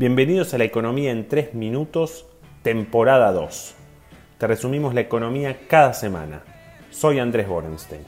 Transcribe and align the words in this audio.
Bienvenidos 0.00 0.54
a 0.54 0.56
la 0.56 0.64
economía 0.64 1.10
en 1.10 1.28
3 1.28 1.52
minutos, 1.52 2.26
temporada 2.62 3.32
2. 3.32 3.76
Te 4.38 4.46
resumimos 4.46 4.94
la 4.94 5.02
economía 5.02 5.58
cada 5.68 5.92
semana. 5.92 6.40
Soy 6.88 7.18
Andrés 7.18 7.46
Borenstein. 7.46 8.00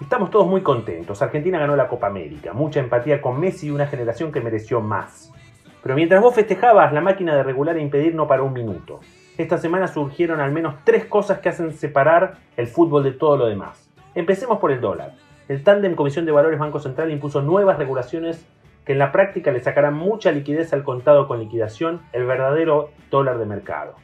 Estamos 0.00 0.32
todos 0.32 0.48
muy 0.48 0.62
contentos. 0.62 1.22
Argentina 1.22 1.60
ganó 1.60 1.76
la 1.76 1.86
Copa 1.86 2.08
América. 2.08 2.52
Mucha 2.52 2.80
empatía 2.80 3.22
con 3.22 3.38
Messi 3.38 3.68
y 3.68 3.70
una 3.70 3.86
generación 3.86 4.32
que 4.32 4.40
mereció 4.40 4.80
más. 4.80 5.32
Pero 5.80 5.94
mientras 5.94 6.20
vos 6.20 6.34
festejabas, 6.34 6.92
la 6.92 7.02
máquina 7.02 7.36
de 7.36 7.44
regular 7.44 7.76
e 7.76 7.82
impedir 7.82 8.16
no 8.16 8.26
paró 8.26 8.46
un 8.46 8.52
minuto. 8.52 8.98
Esta 9.38 9.58
semana 9.58 9.86
surgieron 9.86 10.40
al 10.40 10.50
menos 10.50 10.74
tres 10.82 11.04
cosas 11.04 11.38
que 11.38 11.50
hacen 11.50 11.72
separar 11.72 12.34
el 12.56 12.66
fútbol 12.66 13.04
de 13.04 13.12
todo 13.12 13.36
lo 13.36 13.46
demás. 13.46 13.88
Empecemos 14.16 14.58
por 14.58 14.72
el 14.72 14.80
dólar. 14.80 15.12
El 15.46 15.62
tándem 15.62 15.94
Comisión 15.94 16.24
de 16.24 16.32
Valores 16.32 16.58
Banco 16.58 16.78
Central 16.78 17.10
impuso 17.10 17.42
nuevas 17.42 17.78
regulaciones 17.78 18.46
que 18.86 18.92
en 18.92 18.98
la 18.98 19.12
práctica 19.12 19.50
le 19.50 19.60
sacarán 19.60 19.94
mucha 19.94 20.32
liquidez 20.32 20.72
al 20.72 20.84
contado 20.84 21.26
con 21.26 21.38
liquidación, 21.38 22.00
el 22.12 22.24
verdadero 22.24 22.90
dólar 23.10 23.38
de 23.38 23.46
mercado. 23.46 23.94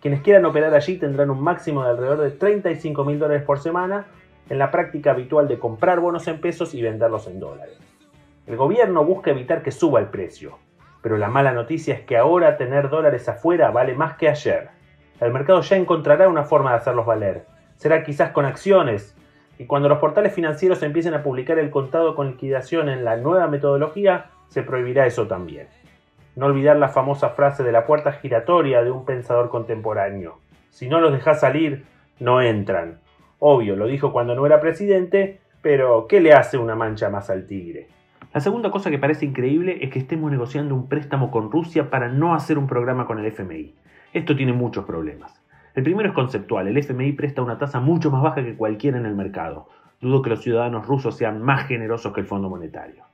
Quienes 0.00 0.20
quieran 0.20 0.44
operar 0.44 0.74
allí 0.74 0.98
tendrán 0.98 1.30
un 1.30 1.40
máximo 1.40 1.82
de 1.82 1.90
alrededor 1.90 2.20
de 2.20 2.30
35 2.30 3.04
mil 3.04 3.18
dólares 3.18 3.42
por 3.44 3.58
semana, 3.58 4.06
en 4.50 4.58
la 4.58 4.70
práctica 4.70 5.12
habitual 5.12 5.48
de 5.48 5.58
comprar 5.58 6.00
bonos 6.00 6.28
en 6.28 6.40
pesos 6.40 6.74
y 6.74 6.82
venderlos 6.82 7.26
en 7.26 7.40
dólares. 7.40 7.78
El 8.46 8.56
gobierno 8.56 9.04
busca 9.04 9.30
evitar 9.30 9.62
que 9.62 9.70
suba 9.70 10.00
el 10.00 10.08
precio, 10.08 10.58
pero 11.00 11.16
la 11.16 11.28
mala 11.28 11.52
noticia 11.52 11.94
es 11.94 12.00
que 12.02 12.16
ahora 12.16 12.56
tener 12.56 12.90
dólares 12.90 13.28
afuera 13.28 13.70
vale 13.70 13.94
más 13.94 14.16
que 14.16 14.28
ayer. 14.28 14.68
El 15.20 15.32
mercado 15.32 15.60
ya 15.62 15.76
encontrará 15.76 16.28
una 16.28 16.44
forma 16.44 16.70
de 16.70 16.76
hacerlos 16.76 17.06
valer. 17.06 17.46
Será 17.76 18.02
quizás 18.02 18.32
con 18.32 18.44
acciones. 18.44 19.16
Y 19.62 19.66
cuando 19.66 19.88
los 19.88 19.98
portales 19.98 20.34
financieros 20.34 20.82
empiecen 20.82 21.14
a 21.14 21.22
publicar 21.22 21.56
el 21.60 21.70
contado 21.70 22.16
con 22.16 22.32
liquidación 22.32 22.88
en 22.88 23.04
la 23.04 23.16
nueva 23.16 23.46
metodología, 23.46 24.26
se 24.48 24.64
prohibirá 24.64 25.06
eso 25.06 25.28
también. 25.28 25.68
No 26.34 26.46
olvidar 26.46 26.78
la 26.78 26.88
famosa 26.88 27.28
frase 27.28 27.62
de 27.62 27.70
la 27.70 27.86
puerta 27.86 28.10
giratoria 28.10 28.82
de 28.82 28.90
un 28.90 29.04
pensador 29.04 29.50
contemporáneo. 29.50 30.40
Si 30.70 30.88
no 30.88 31.00
los 31.00 31.12
dejas 31.12 31.38
salir, 31.38 31.84
no 32.18 32.42
entran. 32.42 32.98
Obvio, 33.38 33.76
lo 33.76 33.86
dijo 33.86 34.12
cuando 34.12 34.34
no 34.34 34.46
era 34.46 34.60
presidente, 34.60 35.38
pero 35.60 36.08
¿qué 36.08 36.20
le 36.20 36.32
hace 36.32 36.58
una 36.58 36.74
mancha 36.74 37.08
más 37.08 37.30
al 37.30 37.46
tigre? 37.46 37.86
La 38.34 38.40
segunda 38.40 38.72
cosa 38.72 38.90
que 38.90 38.98
parece 38.98 39.26
increíble 39.26 39.78
es 39.80 39.90
que 39.90 40.00
estemos 40.00 40.32
negociando 40.32 40.74
un 40.74 40.88
préstamo 40.88 41.30
con 41.30 41.52
Rusia 41.52 41.88
para 41.88 42.08
no 42.08 42.34
hacer 42.34 42.58
un 42.58 42.66
programa 42.66 43.06
con 43.06 43.20
el 43.20 43.26
FMI. 43.26 43.76
Esto 44.12 44.34
tiene 44.34 44.54
muchos 44.54 44.84
problemas. 44.84 45.40
El 45.74 45.84
primero 45.84 46.10
es 46.10 46.14
conceptual, 46.14 46.68
el 46.68 46.76
FMI 46.76 47.12
presta 47.12 47.40
una 47.40 47.56
tasa 47.56 47.80
mucho 47.80 48.10
más 48.10 48.22
baja 48.22 48.44
que 48.44 48.56
cualquiera 48.56 48.98
en 48.98 49.06
el 49.06 49.14
mercado. 49.14 49.68
Dudo 50.02 50.20
que 50.20 50.28
los 50.28 50.42
ciudadanos 50.42 50.86
rusos 50.86 51.16
sean 51.16 51.40
más 51.40 51.66
generosos 51.66 52.12
que 52.12 52.20
el 52.20 52.26
Fondo 52.26 52.50
Monetario. 52.50 53.04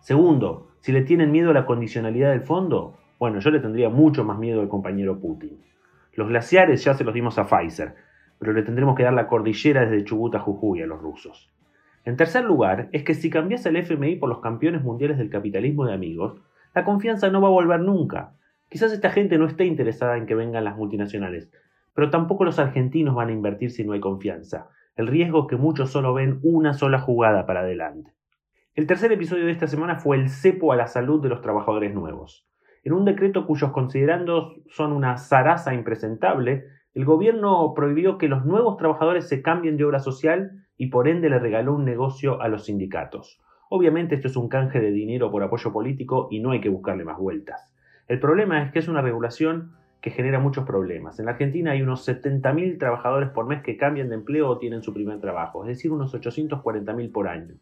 Segundo, 0.00 0.68
si 0.80 0.92
le 0.92 1.02
tienen 1.02 1.32
miedo 1.32 1.50
a 1.50 1.54
la 1.54 1.66
condicionalidad 1.66 2.30
del 2.30 2.42
fondo, 2.42 2.98
bueno, 3.18 3.40
yo 3.40 3.50
le 3.50 3.58
tendría 3.58 3.88
mucho 3.88 4.22
más 4.22 4.38
miedo 4.38 4.60
al 4.60 4.68
compañero 4.68 5.18
Putin. 5.18 5.58
Los 6.12 6.28
glaciares 6.28 6.84
ya 6.84 6.94
se 6.94 7.02
los 7.02 7.14
dimos 7.14 7.38
a 7.38 7.46
Pfizer, 7.46 7.94
pero 8.38 8.52
le 8.52 8.62
tendremos 8.62 8.94
que 8.94 9.02
dar 9.02 9.14
la 9.14 9.26
cordillera 9.26 9.80
desde 9.80 10.04
Chubut 10.04 10.34
a 10.36 10.40
Jujuy 10.40 10.82
a 10.82 10.86
los 10.86 11.00
rusos. 11.00 11.50
En 12.04 12.16
tercer 12.16 12.44
lugar, 12.44 12.90
es 12.92 13.02
que 13.02 13.14
si 13.14 13.30
cambias 13.30 13.66
el 13.66 13.76
FMI 13.76 14.16
por 14.16 14.28
los 14.28 14.40
campeones 14.40 14.84
mundiales 14.84 15.18
del 15.18 15.30
capitalismo 15.30 15.86
de 15.86 15.94
amigos, 15.94 16.38
la 16.74 16.84
confianza 16.84 17.30
no 17.30 17.40
va 17.40 17.48
a 17.48 17.52
volver 17.52 17.80
nunca. 17.80 18.34
Quizás 18.68 18.92
esta 18.92 19.10
gente 19.10 19.38
no 19.38 19.46
esté 19.46 19.64
interesada 19.64 20.16
en 20.16 20.26
que 20.26 20.34
vengan 20.34 20.64
las 20.64 20.76
multinacionales, 20.76 21.50
pero 21.94 22.10
tampoco 22.10 22.44
los 22.44 22.58
argentinos 22.58 23.14
van 23.14 23.28
a 23.28 23.32
invertir 23.32 23.70
si 23.70 23.84
no 23.84 23.92
hay 23.92 24.00
confianza. 24.00 24.68
El 24.96 25.06
riesgo 25.06 25.42
es 25.42 25.46
que 25.48 25.56
muchos 25.56 25.90
solo 25.90 26.14
ven 26.14 26.40
una 26.42 26.74
sola 26.74 27.00
jugada 27.00 27.46
para 27.46 27.60
adelante. 27.60 28.12
El 28.74 28.86
tercer 28.86 29.12
episodio 29.12 29.46
de 29.46 29.52
esta 29.52 29.68
semana 29.68 29.96
fue 29.96 30.16
el 30.16 30.28
cepo 30.28 30.72
a 30.72 30.76
la 30.76 30.88
salud 30.88 31.22
de 31.22 31.28
los 31.28 31.40
trabajadores 31.40 31.94
nuevos. 31.94 32.46
En 32.82 32.92
un 32.92 33.04
decreto 33.04 33.46
cuyos 33.46 33.70
considerandos 33.70 34.60
son 34.68 34.92
una 34.92 35.16
zaraza 35.16 35.72
impresentable, 35.74 36.64
el 36.92 37.04
gobierno 37.04 37.72
prohibió 37.74 38.18
que 38.18 38.28
los 38.28 38.44
nuevos 38.44 38.76
trabajadores 38.76 39.28
se 39.28 39.42
cambien 39.42 39.76
de 39.76 39.84
obra 39.84 40.00
social 40.00 40.66
y 40.76 40.88
por 40.88 41.08
ende 41.08 41.30
le 41.30 41.38
regaló 41.38 41.74
un 41.74 41.84
negocio 41.84 42.40
a 42.42 42.48
los 42.48 42.66
sindicatos. 42.66 43.40
Obviamente 43.70 44.16
esto 44.16 44.28
es 44.28 44.36
un 44.36 44.48
canje 44.48 44.80
de 44.80 44.90
dinero 44.90 45.30
por 45.30 45.42
apoyo 45.42 45.72
político 45.72 46.28
y 46.30 46.40
no 46.40 46.50
hay 46.50 46.60
que 46.60 46.68
buscarle 46.68 47.04
más 47.04 47.18
vueltas. 47.18 47.70
El 48.06 48.20
problema 48.20 48.62
es 48.62 48.72
que 48.72 48.80
es 48.80 48.88
una 48.88 49.02
regulación 49.02 49.72
que 50.04 50.10
genera 50.10 50.38
muchos 50.38 50.66
problemas. 50.66 51.18
En 51.18 51.24
la 51.24 51.30
Argentina 51.32 51.70
hay 51.70 51.80
unos 51.80 52.06
70.000 52.06 52.78
trabajadores 52.78 53.30
por 53.30 53.46
mes 53.46 53.62
que 53.62 53.78
cambian 53.78 54.10
de 54.10 54.16
empleo 54.16 54.50
o 54.50 54.58
tienen 54.58 54.82
su 54.82 54.92
primer 54.92 55.18
trabajo, 55.18 55.62
es 55.64 55.68
decir, 55.68 55.90
unos 55.90 56.14
840.000 56.14 57.10
por 57.10 57.26
año. 57.26 57.54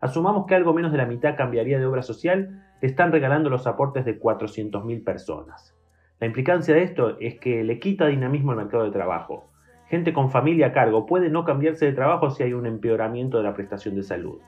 Asumamos 0.00 0.46
que 0.46 0.56
algo 0.56 0.74
menos 0.74 0.90
de 0.90 0.98
la 0.98 1.06
mitad 1.06 1.36
cambiaría 1.36 1.78
de 1.78 1.86
obra 1.86 2.02
social, 2.02 2.60
están 2.82 3.12
regalando 3.12 3.50
los 3.50 3.68
aportes 3.68 4.04
de 4.04 4.20
400.000 4.20 5.04
personas. 5.04 5.76
La 6.18 6.26
implicancia 6.26 6.74
de 6.74 6.82
esto 6.82 7.20
es 7.20 7.38
que 7.38 7.62
le 7.62 7.78
quita 7.78 8.08
dinamismo 8.08 8.50
al 8.50 8.56
mercado 8.56 8.82
de 8.82 8.90
trabajo. 8.90 9.52
Gente 9.86 10.12
con 10.12 10.32
familia 10.32 10.66
a 10.66 10.72
cargo 10.72 11.06
puede 11.06 11.30
no 11.30 11.44
cambiarse 11.44 11.86
de 11.86 11.92
trabajo 11.92 12.30
si 12.30 12.42
hay 12.42 12.52
un 12.52 12.66
empeoramiento 12.66 13.36
de 13.36 13.44
la 13.44 13.54
prestación 13.54 13.94
de 13.94 14.02
salud. 14.02 14.40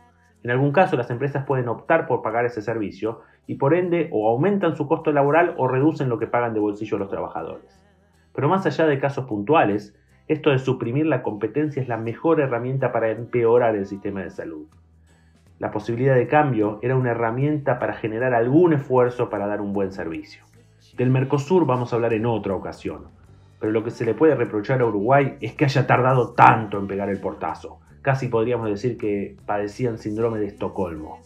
En 0.42 0.50
algún 0.50 0.72
caso 0.72 0.96
las 0.96 1.10
empresas 1.10 1.44
pueden 1.44 1.68
optar 1.68 2.06
por 2.06 2.22
pagar 2.22 2.44
ese 2.44 2.62
servicio 2.62 3.22
y 3.46 3.56
por 3.56 3.74
ende 3.74 4.08
o 4.12 4.28
aumentan 4.28 4.76
su 4.76 4.86
costo 4.86 5.12
laboral 5.12 5.54
o 5.56 5.66
reducen 5.68 6.08
lo 6.08 6.18
que 6.18 6.26
pagan 6.26 6.54
de 6.54 6.60
bolsillo 6.60 6.98
los 6.98 7.08
trabajadores. 7.08 7.84
Pero 8.34 8.48
más 8.48 8.64
allá 8.66 8.86
de 8.86 9.00
casos 9.00 9.26
puntuales, 9.26 9.96
esto 10.28 10.50
de 10.50 10.58
suprimir 10.58 11.06
la 11.06 11.22
competencia 11.22 11.82
es 11.82 11.88
la 11.88 11.96
mejor 11.96 12.40
herramienta 12.40 12.92
para 12.92 13.10
empeorar 13.10 13.74
el 13.74 13.86
sistema 13.86 14.22
de 14.22 14.30
salud. 14.30 14.66
La 15.58 15.72
posibilidad 15.72 16.14
de 16.14 16.28
cambio 16.28 16.78
era 16.82 16.96
una 16.96 17.10
herramienta 17.10 17.80
para 17.80 17.94
generar 17.94 18.34
algún 18.34 18.74
esfuerzo 18.74 19.28
para 19.28 19.46
dar 19.46 19.60
un 19.60 19.72
buen 19.72 19.90
servicio. 19.90 20.44
Del 20.96 21.10
Mercosur 21.10 21.66
vamos 21.66 21.92
a 21.92 21.96
hablar 21.96 22.12
en 22.12 22.26
otra 22.26 22.54
ocasión, 22.54 23.08
pero 23.58 23.72
lo 23.72 23.84
que 23.84 23.90
se 23.90 24.04
le 24.04 24.14
puede 24.14 24.34
reprochar 24.34 24.80
a 24.80 24.86
Uruguay 24.86 25.36
es 25.40 25.54
que 25.54 25.64
haya 25.64 25.86
tardado 25.86 26.34
tanto 26.34 26.78
en 26.78 26.86
pegar 26.86 27.08
el 27.08 27.20
portazo. 27.20 27.80
Casi 28.02 28.28
podríamos 28.28 28.68
decir 28.68 28.96
que 28.96 29.36
padecían 29.46 29.98
síndrome 29.98 30.38
de 30.38 30.46
Estocolmo. 30.46 31.20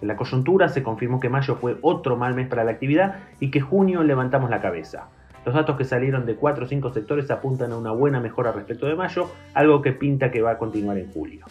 En 0.00 0.08
la 0.08 0.16
coyuntura 0.16 0.68
se 0.68 0.82
confirmó 0.82 1.20
que 1.20 1.28
mayo 1.28 1.56
fue 1.56 1.78
otro 1.82 2.16
mal 2.16 2.34
mes 2.34 2.48
para 2.48 2.64
la 2.64 2.72
actividad 2.72 3.20
y 3.40 3.50
que 3.50 3.60
junio 3.60 4.02
levantamos 4.02 4.50
la 4.50 4.60
cabeza. 4.60 5.08
Los 5.44 5.54
datos 5.54 5.76
que 5.76 5.84
salieron 5.84 6.24
de 6.26 6.36
4 6.36 6.64
o 6.64 6.68
5 6.68 6.92
sectores 6.92 7.30
apuntan 7.30 7.72
a 7.72 7.76
una 7.76 7.92
buena 7.92 8.18
mejora 8.18 8.52
respecto 8.52 8.86
de 8.86 8.96
mayo, 8.96 9.30
algo 9.52 9.82
que 9.82 9.92
pinta 9.92 10.30
que 10.30 10.42
va 10.42 10.52
a 10.52 10.58
continuar 10.58 10.98
en 10.98 11.12
julio. 11.12 11.44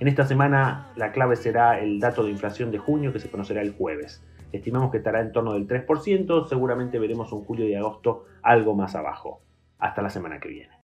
En 0.00 0.06
esta 0.06 0.24
semana 0.24 0.92
la 0.94 1.10
clave 1.10 1.34
será 1.34 1.80
el 1.80 1.98
dato 1.98 2.22
de 2.22 2.30
inflación 2.30 2.70
de 2.70 2.78
junio 2.78 3.12
que 3.12 3.18
se 3.18 3.30
conocerá 3.30 3.62
el 3.62 3.72
jueves. 3.72 4.22
Estimamos 4.52 4.92
que 4.92 4.98
estará 4.98 5.20
en 5.20 5.32
torno 5.32 5.54
del 5.54 5.66
3%, 5.66 6.46
seguramente 6.46 7.00
veremos 7.00 7.32
un 7.32 7.44
julio 7.44 7.66
y 7.66 7.74
agosto 7.74 8.26
algo 8.42 8.76
más 8.76 8.94
abajo. 8.94 9.40
Hasta 9.80 10.00
la 10.00 10.10
semana 10.10 10.38
que 10.38 10.50
viene. 10.50 10.72